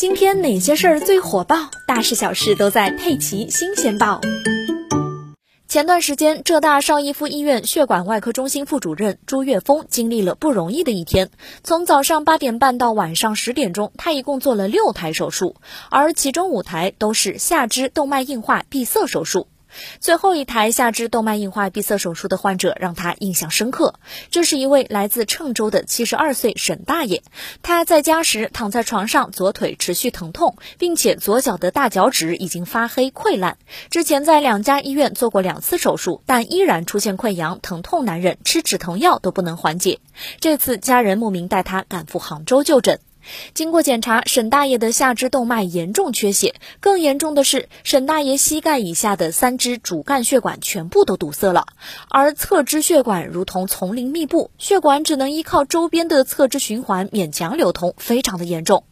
[0.00, 1.68] 今天哪些事儿最火爆？
[1.86, 4.18] 大事小事都在《佩奇新鲜报》。
[5.68, 11.28] 前段时间，浙大邵逸夫医院血管外科中心副主任朱月峰经历了不容易的一天。
[11.62, 15.56] 从早上八点半到晚上十点钟，他一共做了六台手术，
[15.90, 19.48] 而其中五台都是下肢动脉硬化闭塞手术。
[20.00, 23.94] 最后一台下肢动脉硬化闭塞手术的患者让他印象深刻。
[24.30, 27.22] 这是一位来自郴州的七十二岁沈大爷。
[27.62, 33.58] 他在家时躺在床上，左腿持续疼痛，并且左脚的大脚趾已经发黑溃烂。
[33.90, 40.00] 之前在两家医院做过两次手术，但依然出现溃疡，疼痛难忍，吃止疼药都不能缓解。
[40.40, 43.00] 这次家人慕名带他赶赴杭州就诊。
[43.54, 51.66] 经过检查，沈大爷的下肢动脉严重缺血，更严重的是，沈大爷膝盖以下的三支主干血管全部都堵塞了，
[52.08, 58.84] 而侧支血管如同丛林密布，血管只能依靠周边的侧支循环勉强流通，非常的严重。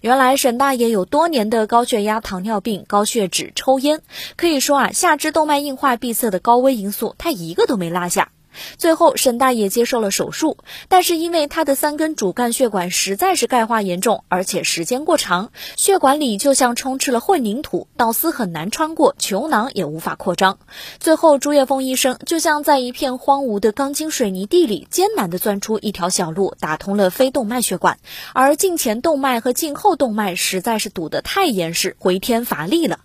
[0.00, 4.00] 原来沈大爷有多年的高血压、糖尿病、高血脂、抽烟，
[4.36, 8.32] 可以说啊，下肢动脉硬化闭塞的高危因素，他一个都没落下。
[8.78, 20.58] 最后，沈大爷接受了手术，但是因为他的三根主干血管实在是钙化严重，而且时间过长，血管里就像充斥了混凝土，导丝很难穿过，球囊也无法扩张。
[20.98, 27.98] 最后，朱叶峰医生就像在一片荒芜的钢筋水泥地里艰难地钻出一条小路，打通了非动脉血管，
[28.34, 33.00] 而颈前动脉和颈后动脉实在是堵得太严实，回天乏力了。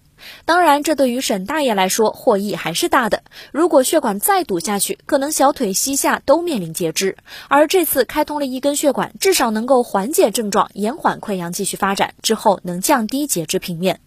[0.45, 3.23] 当然，这对于沈大爷来说获益还是大的。
[3.51, 7.17] 如果血管再堵下去，可能小腿膝下都面临截肢。
[7.47, 13.99] 而这次开通了一根血管，至少能够缓解症状，延缓溃疡继续发展，之后能降低截肢平面。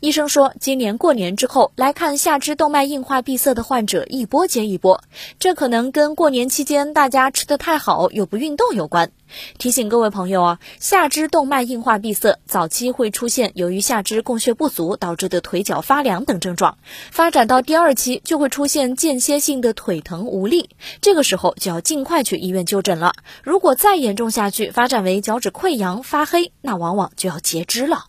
[0.00, 5.02] 医生说，今年过年之后来看下肢动脉硬化闭塞的患者一波接一波，
[5.38, 9.10] 这可能跟过年期间大家吃得太好又不运动有关。
[9.58, 16.78] 提醒各位朋友啊，下肢动脉硬化闭塞早期会出现由于下肢供血不足导致的腿脚发凉等症状，
[17.10, 20.70] 发展到第二期就会出现间歇性的腿疼无力，
[21.00, 23.14] 这个时候就要尽快去医院就诊了。
[23.42, 28.04] 如果再严重下去，发展为脚趾溃疡发黑，那往往就要截肢了。